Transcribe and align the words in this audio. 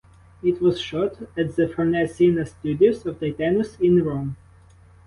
It 0.41 0.59
was 0.63 0.81
shot 0.81 1.21
at 1.37 1.55
the 1.55 1.67
Farnesina 1.67 2.47
Studios 2.47 3.05
of 3.05 3.19
Titanus 3.19 3.77
in 3.79 4.03
Rome. 4.03 4.35